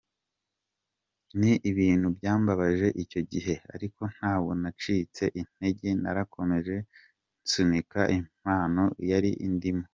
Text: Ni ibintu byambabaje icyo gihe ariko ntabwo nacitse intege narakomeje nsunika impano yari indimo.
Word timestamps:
Ni 1.39 1.51
ibintu 1.71 2.07
byambabaje 2.17 2.87
icyo 3.03 3.21
gihe 3.31 3.53
ariko 3.75 4.01
ntabwo 4.15 4.51
nacitse 4.61 5.23
intege 5.41 5.87
narakomeje 6.01 6.75
nsunika 7.43 7.99
impano 8.17 8.83
yari 9.11 9.31
indimo. 9.47 9.85